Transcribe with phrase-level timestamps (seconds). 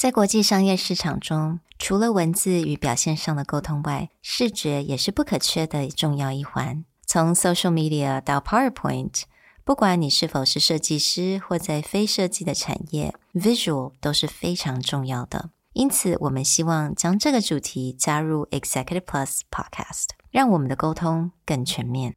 [0.00, 6.86] 在国际商业市场中，除了文字与表现上的沟通外，视觉也是不可缺的重要一环。
[7.04, 9.24] 从 social media 到 PowerPoint，
[9.62, 15.50] 不管你是否是设计师或在非设计的产业，visual 都是非常重要的。
[15.74, 22.16] 因此，我们希望将这个主题加入 Executive Plus Podcast，让我们的沟通更全面。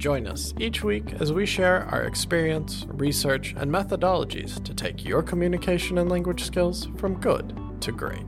[0.00, 5.22] Join us each week as we share our experience, research, and methodologies to take your
[5.22, 8.26] communication and language skills from good to great.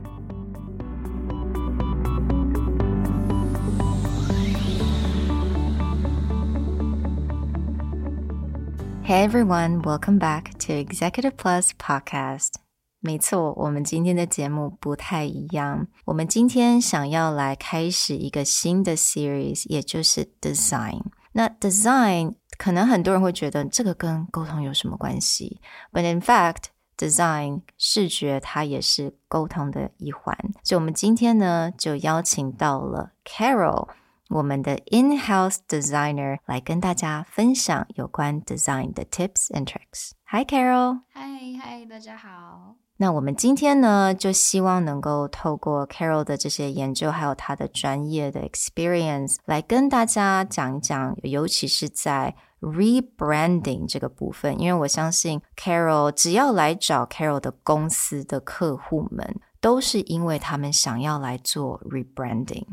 [9.03, 12.55] Hey everyone, welcome back to Executive Plus Podcast.
[13.01, 15.87] 没错，我们今天的节目不太一样。
[16.05, 21.03] 我们今天想要来开始一个新的 series，也就是 Design。
[21.36, 25.60] 那 design 可能很多人会觉得这个跟沟通有什么关系
[25.92, 30.36] ？But in fact, design 视觉它也是沟通的一环。
[30.62, 33.88] 所以，我们今天呢就邀请到了 Carol，
[34.28, 40.12] 我们的 in-house designer，来跟大家分享有关 design 的 tips and tricks。
[40.26, 41.00] Hi, Carol。
[41.14, 42.76] Hi, hi，大家好。
[42.96, 54.60] 那我们今天呢，就希望能够透过 Carol 的这些研究，还有他的专业的 experience，来跟大家讲一讲，尤其是在 rebranding 这个部分。
[54.60, 62.66] 因为我相信 Carol 只要来找 Carol 的公司的客户们，都是因为他们想要来做 rebranding。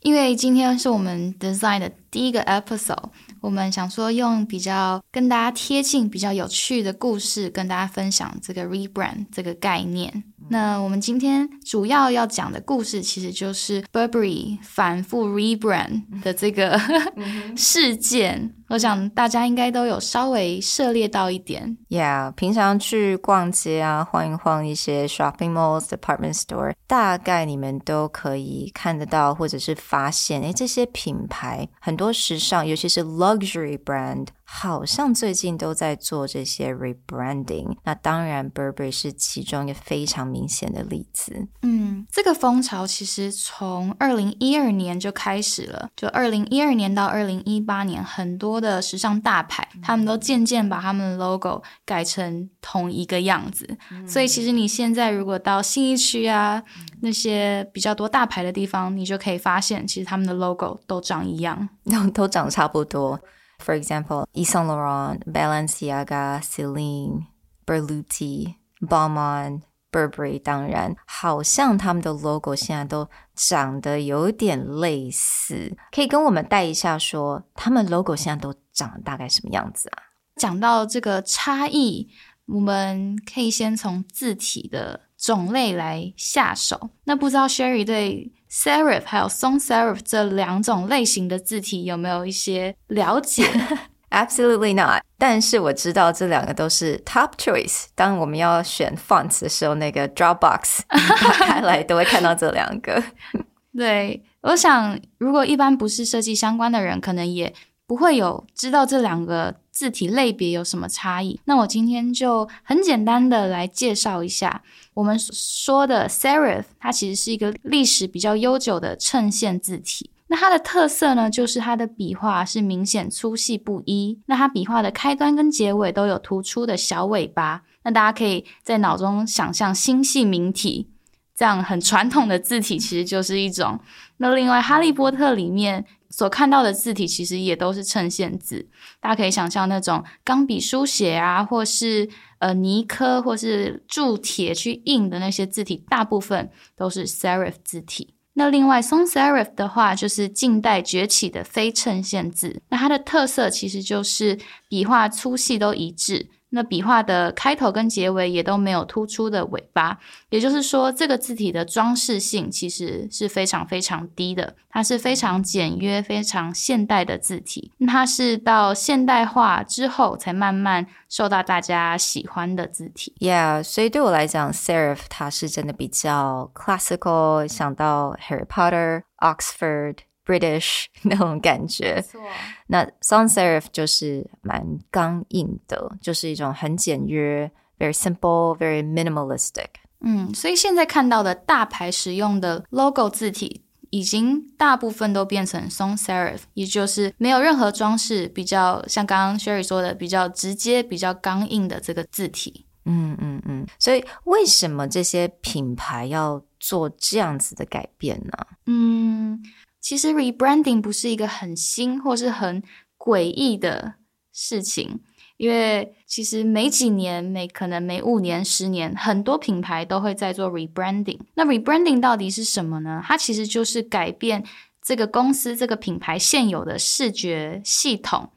[0.00, 10.22] 因为今天是我们 design 的第一个 episode，我们想说用比较跟大家贴近、比较有趣的故事，跟大家分享这个 rebrand 这个概念。
[10.50, 16.78] 那我们今天主要要讲的故事，其实就是 Burberry 反复 rebrand 的这个
[17.56, 18.54] 事件。
[18.68, 21.76] 我想大家应该都有稍微涉猎到一点。
[21.88, 34.27] Yeah，平常去逛街啊，晃一晃一些 shopping malls、department store，大概你们都可以看得到，或者是发现，哎，这些品牌很多时尚，尤其是 luxury brand。
[34.54, 41.48] 好像最近都在做这些 rebranding，那当然 Burberry 是其中一个非常明显的例子。
[41.62, 53.66] 嗯，这个风潮其实从二零一二年就开始了，就二零一二年到二零一八年，很多的时尚大牌，他们都渐渐把他们的 logo 改成同一个样子。
[53.90, 56.62] 嗯、所以其实你现在如果到信义区啊，
[57.00, 63.18] 那些比较多大牌的地方，你就可以发现，其实他们的 logo 都长一样，都 都长差不多。
[63.62, 67.26] For example, Yves Saint Laurent, Balenciaga, Celine,
[67.64, 69.62] Berluti, Balmain,
[69.92, 75.76] Burberry，当然，好像他们的 logo 现在都长得有点类似。
[75.92, 80.02] 可以跟我们带一下说，他们 logo 现在都长大概什么样子啊？
[80.34, 82.08] 讲到这个差异，
[82.46, 86.90] 我们可以先从字体的种类来下手。
[87.04, 93.44] 那不知道 Sherry 对？Serif 还有 Sans Serif 这两种类型的字体有没有一些了解？
[94.10, 95.02] Absolutely not。
[95.16, 97.84] 但是我知道这两个都是 top choice。
[97.94, 103.00] 当我们要选 fonts 的时候，那个 Dropbox 打开来都会看到这两个。
[103.78, 107.54] 对，我想如果一般不是设计相关的人，可能也
[107.92, 111.38] 不会有知道这两个字体类别有什么差异。
[111.44, 114.62] 那我今天就很简单的来介绍一下。
[114.94, 120.10] 我们说的 serif，它其实是一个历史比较悠久的衬线字体。
[120.28, 124.18] 那它的特色呢，就是它的笔画是明显粗细不一。
[124.24, 127.62] 那它笔画的开端跟结尾都有突出的小尾巴。
[127.82, 130.88] 那大家可以在脑中想象星系名体，
[131.36, 133.78] 这样很传统的字体其实就是一种。
[134.16, 138.68] 那另外，哈利波特里面所看到的字体其实也都是衬线字。
[139.00, 142.08] 大家可以想象那种钢笔书写啊，或是。
[142.42, 148.14] 呃，泥刻或是铸铁去印的那些字体，大部分都是 serif 字体。
[148.32, 152.60] 那另外，sans serif 的话，就是近代崛起的非衬线字。
[152.70, 154.36] 那它的特色其实就是
[154.68, 164.54] 笔画粗细都一致，那笔画的开头跟结尾也都没有突出的尾巴，也就是说，这个字体的装饰性其实是非常非常低的。
[164.68, 167.72] 它是非常简约、非常现代的字体。
[167.86, 173.14] 它是到现代化之后才慢慢受到大家喜欢的字体。
[173.18, 179.96] Yeah，所以对我来讲，Serif 它是真的比较 classical，想到 Harry Potter、Oxford。
[180.24, 182.20] British 那种感觉，没错。
[182.66, 189.68] 那 Sans Serif 就是蛮刚硬的，就是一种很简约，very simple, very minimalistic。
[190.00, 202.66] 嗯，所以现在看到的大牌使用的 logo 字体，已经大部分都变成 Sans Serif，也就是没有任何装饰，比较像刚刚 Sherry 说的，比较直接、比较刚硬的这个字体。
[202.84, 203.64] 嗯嗯嗯。
[203.78, 208.46] 所以为什么这些品牌要做这样子的改变呢？
[208.66, 209.40] 嗯。
[209.82, 212.62] 其实 rebranding 不是一个很新或是很
[212.96, 213.96] 诡异的
[214.32, 215.00] 事情，
[215.36, 221.18] 因为其实每几年、每可能每五年、十年，很多品牌都会在做 rebranding。
[221.34, 223.02] 那 rebranding 到底是什么呢？
[223.04, 224.44] 它其实就是改变
[224.80, 228.30] 这个公司、这个品牌现有的视觉系统。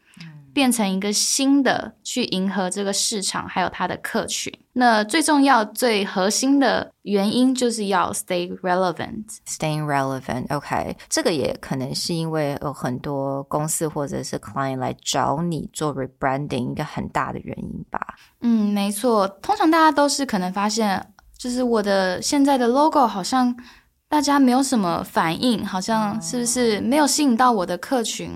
[0.55, 4.51] 变成一个新的，去迎合这个市场，还有它的客群。
[4.71, 9.25] 那最重要、最核心的原因就是要 stay relevant。
[9.45, 17.99] Staying relevant，OK，这个也可能是因为有很多公司或者是 client 来找你做 rebranding 一个很大的原因吧。
[18.39, 19.27] 嗯，没错。
[19.27, 21.05] 通常大家都是可能发现，
[21.37, 23.53] 就是我的现在的 logo 好像。
[24.07, 28.31] 大家没有什么反应，好像是不是没有吸引到我的客群，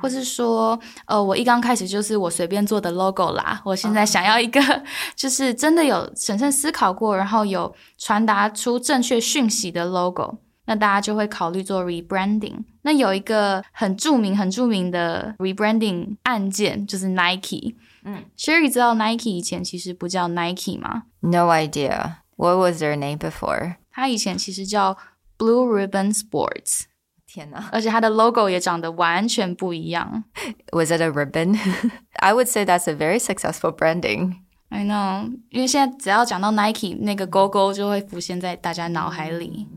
[0.00, 3.60] 或是说，呃，我一刚开始就是我随便做的 logo 啦。
[3.64, 4.60] 我现在想要一个，
[5.16, 12.64] 就是真的有审慎思考过，然后有传达出正确讯息的 logo，那大家就会考虑做 rebranding。
[12.82, 17.74] 那有一个很著名、很著名的 rebranding 案件，就是 Nike。
[18.04, 22.18] 嗯，Sherry 知道 Nike 以前其实不叫 Nike 吗？No idea.
[22.36, 23.74] What was their name before?
[23.97, 24.97] 它以前其实叫
[25.37, 26.83] Blue Ribbon Sports，
[27.27, 27.69] 天哪！
[27.71, 30.23] 而且它的 logo 也长得完全不一样。
[30.71, 31.57] Was it a ribbon?
[32.13, 34.37] I would say that's a very successful branding.
[34.69, 39.67] I know，因为现在只要讲到 Nike，那个勾勾就会浮现在大家脑海里。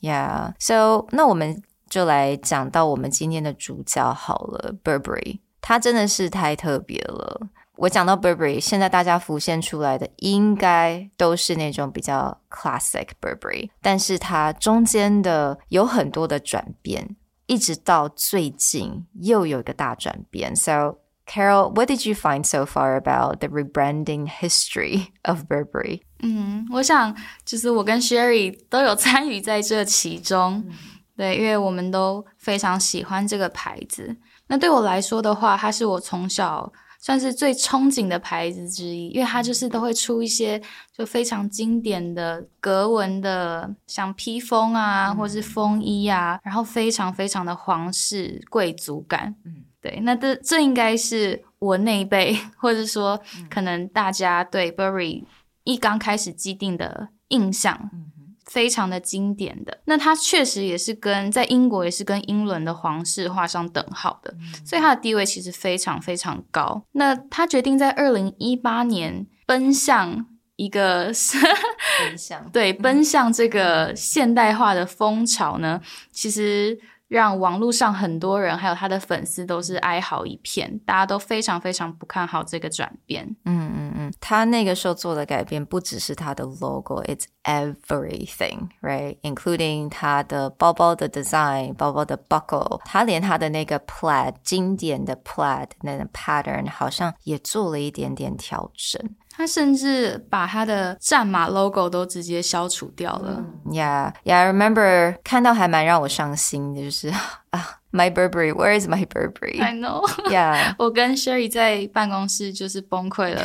[0.00, 1.60] Yeah, so 那我们
[1.90, 7.48] 就来讲到我们今天的主角好了，Burberry，它真的是太特别了。
[7.76, 17.14] 我讲到 Burberry，现在大家浮现出来的应该都是那种比较 classic Burberry，但是它中间的有很多的转变，
[17.46, 20.56] 一直到最近又有一个大转变。
[20.56, 26.00] So Carol, what did you find so far about the rebranding history of Burberry?
[26.20, 30.74] 嗯，我想就是我跟 Sherry 都有参与在这其中，嗯、
[31.16, 34.16] 对，因为我们都非常喜欢这个牌子。
[34.48, 36.72] 那对我来说的话，它是我从小。
[37.03, 40.61] 算是最憧憬的牌子之一，因为它就是都会出一些
[40.95, 49.35] 就非常经典的格纹的，像披风啊，嗯、或是风衣啊，然后非常非常的皇室贵族感。
[49.43, 55.25] 嗯，对，那这这应该是我那一辈，或者说可能大家对 Burberry
[55.65, 57.89] 一刚开始既定的印象。
[57.91, 58.12] 嗯
[58.45, 66.83] 非常的经典的，那它确实也是跟在英国也是跟英伦的皇室画上等号的，嗯、所以它的地位其实非常非常高。
[66.93, 70.25] 那他决定在二零一八年奔向
[70.55, 75.81] 一个奔向 对奔向这个现代化的风潮呢，
[76.11, 76.79] 其实。
[77.07, 83.35] 让网络上很多人还有他的粉丝都是哀嚎一片，大家都非常非常不看好这个转变。
[83.45, 99.15] 嗯嗯嗯，他那个时候做的改变不只是他的 logo，it's everything，right？including 他的包包的 design，包包的 buckle，他连他的那个 plaid 经典的 plaid 那个 pattern 好像也做了一点点调整。
[99.35, 103.43] 他甚至把他的战马 logo 都直接消除掉了。
[103.65, 107.07] Yeah, yeah, I remember 看到还蛮让我伤心的，就是
[107.49, 109.59] 啊，My Burberry, where is my Burberry?
[109.59, 110.07] I know.
[110.29, 113.43] Yeah， 我跟 Sherry 在办公室就是崩溃了，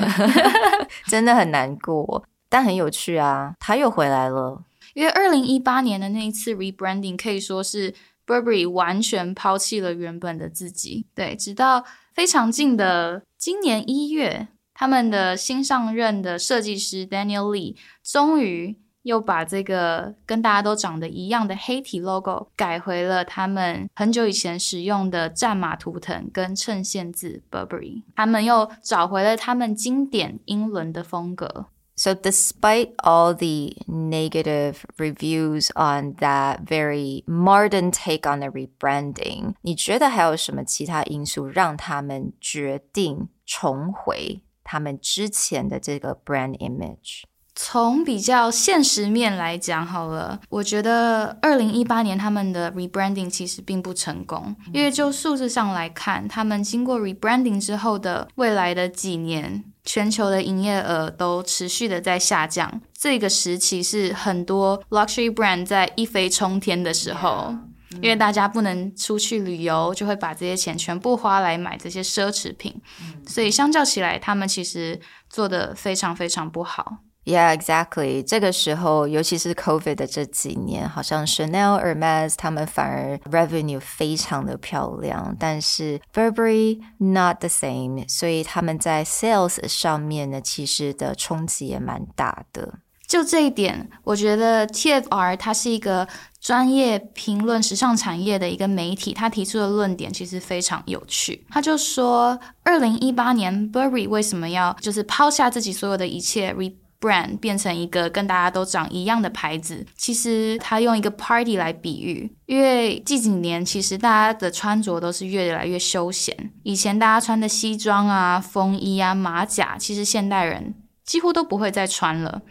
[1.09, 4.63] 真的很难过，但很有趣啊，他又回来了。
[4.95, 7.95] 因为二零一八年的那一次 rebranding 可以说是
[8.27, 11.07] Burberry 完全抛弃了原本的自己。
[11.15, 14.49] 对，直到非常近的今年一月。
[14.78, 28.04] 他们的新上任的设计师 Daniel Lee 终于又把这个跟大家都长得一样的黑体 logo 改回了他们很久以前使用的战马图腾跟衬线字 Burberry。
[28.16, 31.68] 他们又找回了他们经典英伦的风格。
[31.96, 44.42] So despite all the negative reviews on that very modern take on the rebranding，你觉得还有什么其他因素让他们决定重回？
[44.71, 47.23] 他们之前的这个 brand image？
[47.55, 62.81] 从比较现实面来讲好了，我觉得二零一八年他们的 rebranding 其实并不成功，因为就数字上来看，他们经过 rebranding 之后的未来的几年，全球的营业额都持续的在下降。
[62.97, 67.57] 这个时期是很多 luxury brand 在一飞冲天的时候，
[68.03, 72.81] 因为大家不能出去旅游，就会把这些钱全部花来买这些奢侈品，
[73.27, 76.99] 所以相较起来，他们其实做得非常非常不好。
[77.25, 78.23] Yeah, exactly.
[78.23, 88.09] 这个时候，尤其是 COVID 的这几年，好像 Chanel、Hermes 他们反而 revenue 非常的漂亮，但是 Burberry not the same。
[88.09, 92.79] 所以他们在 sales 上面呢，其实的冲击也蛮大的。
[93.07, 96.07] 就这一点，我觉得 TFR 它是一个
[96.41, 101.45] 专业评论时尚产业的一个媒体，他提出的论点其实非常有趣。
[101.51, 116.53] 他就说，二零一八年 Burberry 为什么要就是抛下自己所有的一切 re brand 变成一个跟大家都长一样的牌子，其实他用一个 party 来比喻，因为近几年其实大家的穿着都是越来越休闲。
[116.65, 122.43] 以前大家穿的西装啊、风衣啊、马甲，其实现代人几乎都不会再穿了。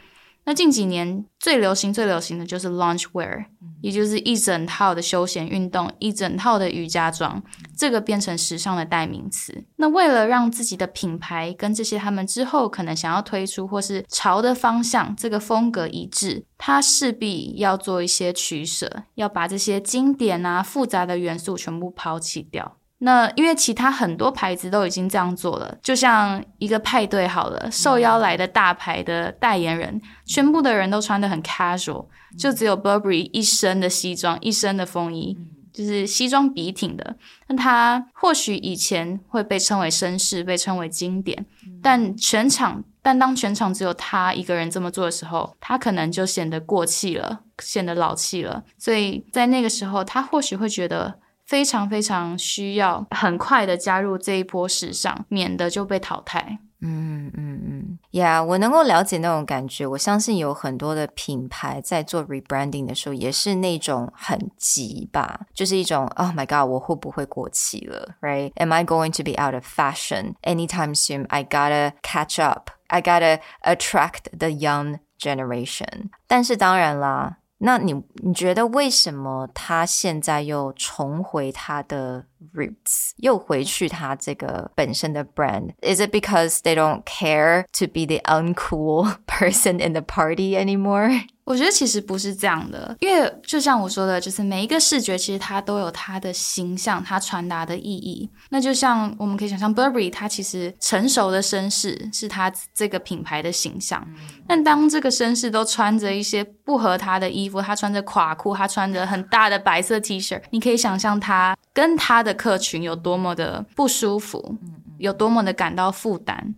[0.48, 3.48] 那近几年最流行、最流行的就是 lounge wear，
[3.82, 7.44] 也就是一整套的休闲运动、一整套的瑜伽装，
[7.76, 9.66] 这个变成时尚的代名词。
[9.76, 22.78] 那为了让自己的品牌跟这些他们之后可能想要推出或是潮的方向这个风格一致，它势必要做一些取舍，要把这些经典啊、复杂的元素全部抛弃掉。
[23.00, 32.08] 那因为其他很多牌子都已经这样做了，就像一个派对好了，受邀来的大牌的代言人，全部的人都穿得很 casual，
[32.40, 35.38] 就只有 Burberry 一身的西装，一身的风衣，
[35.72, 37.16] 就是西装笔挺的。
[37.48, 41.46] 那他或许以前会被称为绅士，被称为经典，
[41.84, 48.64] 但全场，但当全场只有他一个人这么做的时候，他可能就显得过气了，显得老气了。
[48.80, 51.20] 所以在那个时候，他或许会觉得。
[51.48, 56.60] 非常非常需要很快的加入这一波时尚，免得就被淘汰。
[56.80, 59.88] 嗯嗯嗯，Yeah，我能够了解那种感觉。
[59.88, 71.26] 我相信有很多的品牌在做 rebranding 的时候，也是那种很急吧，就是一种 Oh my God，我会不会过期了？Right？Am I going to be out of fashion anytime soon?
[71.30, 72.70] I gotta catch up.
[72.90, 76.10] I gotta attract the young generation.
[76.28, 77.38] 但是当然啦。
[77.65, 77.95] 那你
[78.25, 90.57] 你觉得为什么他现在又重回他的 roots，又回去他这个本身的 brand？Is it because they don't care to be the uncool person in the party
[90.57, 91.23] anymore？
[91.48, 98.30] 我觉得其实不是这样的，因为就像我说的，就是每一个视觉其实它都有它的形象，它传达的意义。
[98.50, 104.06] 那就像我们可以想象，Burberry 它其实成熟的绅士是它这个品牌的形象。
[104.46, 114.58] 但当这个绅士都穿着一些不合他的衣服，他穿着垮裤，他穿着很大的白色 T 恤，你可以想象他跟他的客群有多么的不舒服，
[114.98, 116.54] 有多么的感到负担。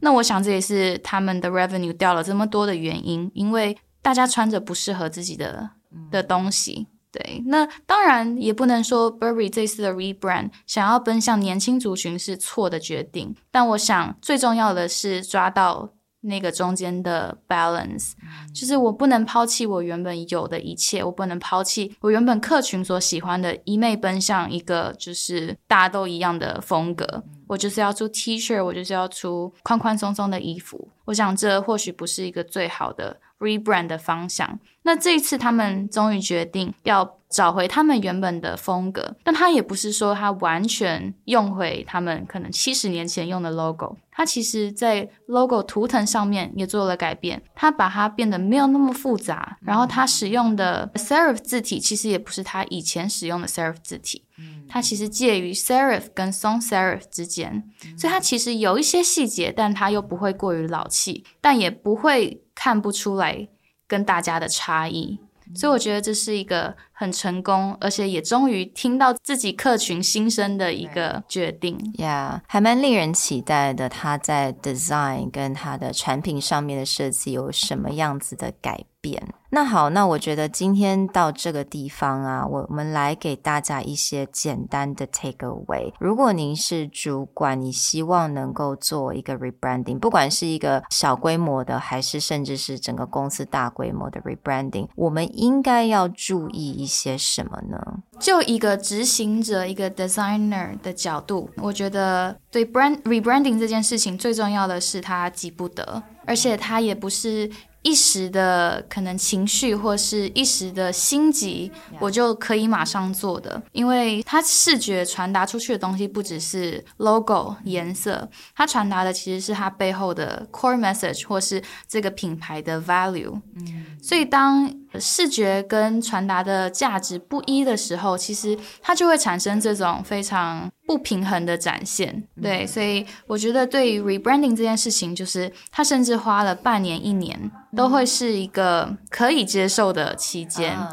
[0.00, 3.76] 那我想这也是他们的 revenue 掉了这么多的原因，因为。
[4.04, 5.70] 大家穿着不适合自己的
[6.10, 18.12] 的东西，对，那当然也不能说 Burberry 这次的 rebrand 想要奔向年轻族群是错的决定，但我想最重要的是抓到那个中间的 balance，
[18.54, 33.18] 就是我不能抛弃我原本有的一切，我不能抛弃我原本客群所喜欢的，一昧奔向一个就是大家都一样的风格，我就是要出 T 恤，我就是要出宽宽松松的衣服，我想这或许不是一个最好的。
[33.44, 54.24] Rebrand 的方向，那这一次他们终于决定要找回他们原本的风格，但他也不是说他完全用回他们可能七十年前用的 logo，他其实在 logo 图腾上面也做了改变，他把它变得没有那么复杂，然后他使用的 serif 字体其实也不是他以前使用的 serif 字体，
[54.68, 57.64] 它其实介于 serif 跟 sans serif 之间，
[57.98, 62.40] 所以它其实有一些细节，但它又不会过于老气，但也不会。
[62.64, 63.46] 看不出来
[63.86, 65.20] 跟大家的差异，
[65.54, 71.76] 所以我觉得这是一个很成功，而且也终于听到自己客群心声的一个决定。
[71.98, 73.90] Yeah，还蛮令人期待的。
[73.90, 79.22] 他在 design 跟他的产品上面的设计有什么样子的改变。
[79.50, 85.92] 那好，那我觉得今天到这个地方啊，我们来给大家一些简单的 take away。
[86.00, 98.02] 如果您是主管，你希望能够做一个 rebranding，不管是一个小规模的，还是甚至是整个公司大规模的 rebranding，我们应该要注意一些什么呢？
[98.18, 107.48] 就一个执行者、一个 designer 的角度，我觉得对 brand rebranding 这件事情最重要的是它急不得，而且它也不是。
[107.84, 123.40] 一时的可能情绪或是一时的心急我就可以马上做的，因为它视觉传达出去的东西不只是 logo 颜色，它传达的其实是它背后的 core message 或是这个品牌的 value。
[123.56, 132.24] 嗯，所以当视觉跟传达的价值不一的时候，其实它就会产生这种非常不平衡的展现。
[132.40, 137.50] 对，所以我觉得对于 rebranding 这件事情，就是他甚至花了半年、一年。
[137.76, 140.78] 都会是一个可以接受的期间。
[140.78, 140.92] Oh.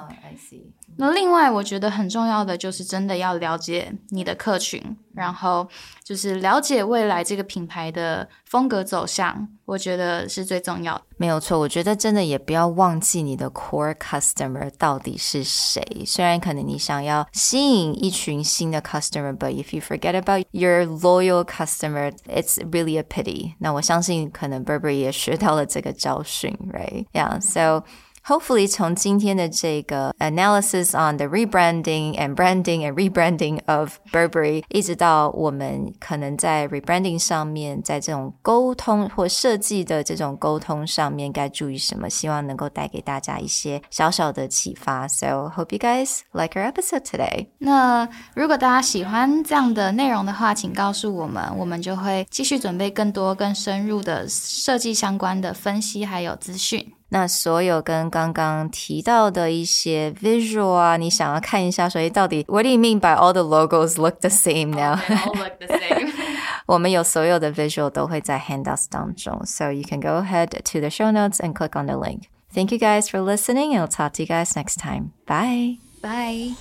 [1.01, 5.67] 那另外，我觉得很重要的就是真的要了解你的客群，然后
[6.03, 11.01] 就是了解未来这个品牌的风格走向，我觉得是最重要的。
[11.17, 15.83] 没有错，我觉得真的也不要忘记你的 core customer 到底是谁。
[16.05, 23.55] 虽然可能你想要吸引一群新的 customer，but if you forget about your loyal customer，it's really a pity。
[23.57, 27.85] 那我相信可能 Burberry 也学到了这个教训，right？Yeah，so。
[28.28, 45.06] Hopefully，从今天的这个 analysis on the rebranding and branding and rebranding of Burberry，一直到我们可能在 rebranding 上面，在这种沟通或设计的这种沟通上面该注意什么，希望能够带给大家一些小小的启发。
[45.06, 47.50] So hope you guys like our episode today。
[47.58, 56.92] 那如果大家喜欢这样的内容的话，请告诉我们，我们就会继续准备更多更深入的设计相关的分析还有资讯。
[57.10, 64.96] 那所有跟刚刚提到的一些 visual 啊，你想要看一下，所以到底 What do you mean by all the logos look the same now?
[64.96, 66.12] They all look the same.
[66.66, 71.80] 我们有所有的 visual 都会在 handouts 当中，so you can go ahead to the show notes and click
[71.80, 72.22] on the link.
[72.52, 75.12] Thank you guys for listening, and I'll talk to you guys next time.
[75.26, 75.78] Bye.
[76.02, 76.54] Bye.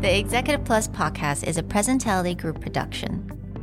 [0.00, 3.24] The Executive Plus podcast is a Presentality Group production.